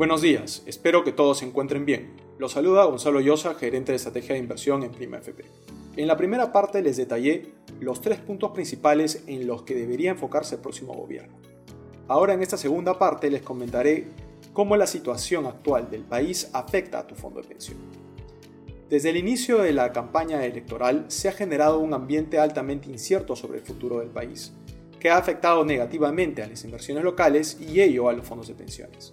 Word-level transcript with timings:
Buenos 0.00 0.22
días, 0.22 0.62
espero 0.64 1.04
que 1.04 1.12
todos 1.12 1.40
se 1.40 1.44
encuentren 1.44 1.84
bien. 1.84 2.14
Los 2.38 2.52
saluda 2.52 2.84
Gonzalo 2.84 3.20
Llosa, 3.20 3.52
gerente 3.52 3.92
de 3.92 3.96
estrategia 3.96 4.32
de 4.32 4.38
inversión 4.38 4.82
en 4.82 4.92
Prima 4.92 5.18
FP. 5.18 5.44
En 5.98 6.06
la 6.06 6.16
primera 6.16 6.52
parte 6.52 6.80
les 6.80 6.96
detallé 6.96 7.52
los 7.80 8.00
tres 8.00 8.18
puntos 8.18 8.52
principales 8.52 9.24
en 9.26 9.46
los 9.46 9.62
que 9.64 9.74
debería 9.74 10.12
enfocarse 10.12 10.54
el 10.54 10.62
próximo 10.62 10.94
gobierno. 10.94 11.34
Ahora 12.08 12.32
en 12.32 12.40
esta 12.40 12.56
segunda 12.56 12.98
parte 12.98 13.30
les 13.30 13.42
comentaré 13.42 14.06
cómo 14.54 14.74
la 14.74 14.86
situación 14.86 15.44
actual 15.44 15.90
del 15.90 16.04
país 16.04 16.48
afecta 16.54 17.00
a 17.00 17.06
tu 17.06 17.14
fondo 17.14 17.42
de 17.42 17.48
pensión. 17.48 17.76
Desde 18.88 19.10
el 19.10 19.18
inicio 19.18 19.58
de 19.58 19.74
la 19.74 19.92
campaña 19.92 20.42
electoral 20.46 21.04
se 21.08 21.28
ha 21.28 21.32
generado 21.32 21.78
un 21.78 21.92
ambiente 21.92 22.38
altamente 22.38 22.88
incierto 22.88 23.36
sobre 23.36 23.58
el 23.58 23.66
futuro 23.66 23.98
del 23.98 24.08
país, 24.08 24.54
que 24.98 25.10
ha 25.10 25.18
afectado 25.18 25.62
negativamente 25.62 26.42
a 26.42 26.46
las 26.46 26.64
inversiones 26.64 27.04
locales 27.04 27.58
y 27.60 27.82
ello 27.82 28.08
a 28.08 28.14
los 28.14 28.26
fondos 28.26 28.48
de 28.48 28.54
pensiones. 28.54 29.12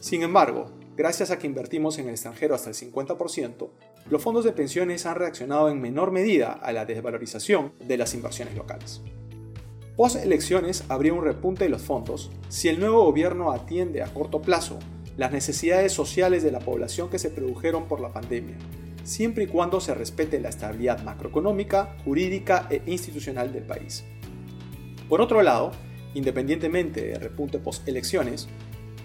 Sin 0.00 0.22
embargo, 0.22 0.70
gracias 0.96 1.30
a 1.30 1.38
que 1.38 1.46
invertimos 1.46 1.98
en 1.98 2.06
el 2.06 2.12
extranjero 2.12 2.54
hasta 2.54 2.70
el 2.70 2.76
50%, 2.76 3.68
los 4.08 4.22
fondos 4.22 4.44
de 4.44 4.52
pensiones 4.52 5.06
han 5.06 5.16
reaccionado 5.16 5.68
en 5.68 5.80
menor 5.80 6.12
medida 6.12 6.52
a 6.52 6.72
la 6.72 6.86
desvalorización 6.86 7.72
de 7.80 7.98
las 7.98 8.14
inversiones 8.14 8.54
locales. 8.54 9.02
Post 9.96 10.16
elecciones 10.16 10.84
habría 10.88 11.12
un 11.12 11.24
repunte 11.24 11.64
de 11.64 11.70
los 11.70 11.82
fondos 11.82 12.30
si 12.48 12.68
el 12.68 12.78
nuevo 12.78 13.04
gobierno 13.04 13.50
atiende 13.50 14.02
a 14.02 14.14
corto 14.14 14.40
plazo 14.40 14.78
las 15.16 15.32
necesidades 15.32 15.92
sociales 15.92 16.44
de 16.44 16.52
la 16.52 16.60
población 16.60 17.10
que 17.10 17.18
se 17.18 17.30
produjeron 17.30 17.88
por 17.88 17.98
la 17.98 18.12
pandemia, 18.12 18.56
siempre 19.02 19.44
y 19.44 19.46
cuando 19.48 19.80
se 19.80 19.94
respete 19.94 20.38
la 20.38 20.50
estabilidad 20.50 21.02
macroeconómica, 21.02 21.96
jurídica 22.04 22.68
e 22.70 22.82
institucional 22.86 23.52
del 23.52 23.64
país. 23.64 24.04
Por 25.08 25.20
otro 25.20 25.42
lado, 25.42 25.72
independientemente 26.14 27.04
de 27.04 27.18
repunte 27.18 27.58
post 27.58 27.88
elecciones, 27.88 28.48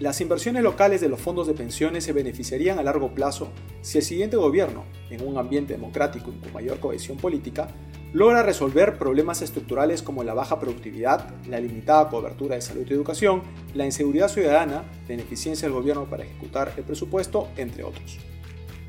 las 0.00 0.20
inversiones 0.20 0.64
locales 0.64 1.00
de 1.00 1.08
los 1.08 1.20
fondos 1.20 1.46
de 1.46 1.54
pensiones 1.54 2.02
se 2.02 2.12
beneficiarían 2.12 2.80
a 2.80 2.82
largo 2.82 3.14
plazo 3.14 3.52
si 3.80 3.98
el 3.98 4.04
siguiente 4.04 4.36
gobierno, 4.36 4.84
en 5.08 5.24
un 5.24 5.38
ambiente 5.38 5.74
democrático 5.74 6.32
y 6.32 6.40
con 6.40 6.52
mayor 6.52 6.80
cohesión 6.80 7.16
política, 7.16 7.68
logra 8.12 8.42
resolver 8.42 8.98
problemas 8.98 9.40
estructurales 9.42 10.02
como 10.02 10.24
la 10.24 10.34
baja 10.34 10.58
productividad, 10.58 11.32
la 11.46 11.60
limitada 11.60 12.08
cobertura 12.08 12.56
de 12.56 12.62
salud 12.62 12.84
y 12.88 12.92
educación, 12.92 13.42
la 13.74 13.84
inseguridad 13.84 14.28
ciudadana, 14.28 14.84
la 15.06 15.14
ineficiencia 15.14 15.68
del 15.68 15.76
gobierno 15.76 16.10
para 16.10 16.24
ejecutar 16.24 16.72
el 16.76 16.82
presupuesto, 16.82 17.48
entre 17.56 17.84
otros. 17.84 18.18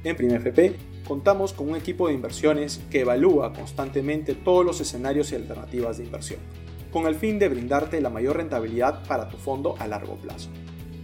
En 0.04 0.16
FP 0.16 0.76
contamos 1.08 1.54
con 1.54 1.70
un 1.70 1.76
equipo 1.76 2.08
de 2.08 2.16
inversiones 2.16 2.82
que 2.90 3.02
evalúa 3.02 3.54
constantemente 3.54 4.34
todos 4.34 4.66
los 4.66 4.82
escenarios 4.82 5.32
y 5.32 5.36
alternativas 5.36 5.98
de 5.98 6.06
inversión, 6.06 6.40
con 6.92 7.06
el 7.06 7.16
fin 7.16 7.38
de 7.38 7.50
brindarte 7.50 8.02
la 8.02 8.10
mayor 8.10 8.38
rentabilidad 8.38 9.04
para 9.08 9.30
tu 9.30 9.38
fondo 9.38 9.76
a 9.80 9.88
largo 9.88 10.16
plazo. 10.16 10.50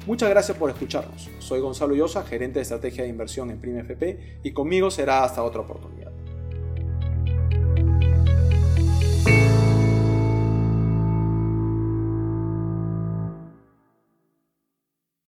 Muchas 0.07 0.31
gracias 0.31 0.57
por 0.57 0.71
escucharnos. 0.71 1.29
Soy 1.37 1.59
Gonzalo 1.59 1.93
Llosa, 1.93 2.23
gerente 2.23 2.57
de 2.57 2.63
estrategia 2.63 3.03
de 3.03 3.09
inversión 3.09 3.51
en 3.51 3.77
FP, 3.77 4.39
y 4.41 4.51
conmigo 4.51 4.89
será 4.89 5.23
hasta 5.23 5.43
otra 5.43 5.61
oportunidad. 5.61 6.00